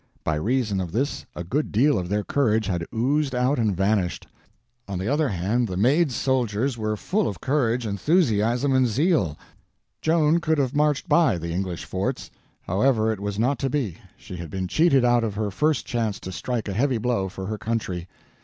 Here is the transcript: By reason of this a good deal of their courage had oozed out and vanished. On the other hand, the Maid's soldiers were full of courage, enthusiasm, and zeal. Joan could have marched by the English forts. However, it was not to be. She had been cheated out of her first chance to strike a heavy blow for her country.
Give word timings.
By 0.23 0.33
reason 0.33 0.81
of 0.81 0.91
this 0.93 1.27
a 1.35 1.43
good 1.43 1.71
deal 1.71 1.99
of 1.99 2.09
their 2.09 2.23
courage 2.23 2.65
had 2.65 2.87
oozed 2.91 3.35
out 3.35 3.59
and 3.59 3.77
vanished. 3.77 4.25
On 4.87 4.97
the 4.97 5.07
other 5.07 5.27
hand, 5.29 5.67
the 5.67 5.77
Maid's 5.77 6.15
soldiers 6.15 6.75
were 6.75 6.97
full 6.97 7.27
of 7.27 7.39
courage, 7.39 7.85
enthusiasm, 7.85 8.73
and 8.73 8.87
zeal. 8.87 9.37
Joan 10.01 10.39
could 10.39 10.57
have 10.57 10.73
marched 10.75 11.07
by 11.07 11.37
the 11.37 11.51
English 11.53 11.85
forts. 11.85 12.31
However, 12.63 13.13
it 13.13 13.19
was 13.19 13.37
not 13.37 13.59
to 13.59 13.69
be. 13.69 13.97
She 14.17 14.37
had 14.37 14.49
been 14.49 14.67
cheated 14.67 15.05
out 15.05 15.23
of 15.23 15.35
her 15.35 15.51
first 15.51 15.85
chance 15.85 16.19
to 16.21 16.31
strike 16.31 16.67
a 16.67 16.73
heavy 16.73 16.97
blow 16.97 17.29
for 17.29 17.45
her 17.45 17.59
country. 17.59 18.07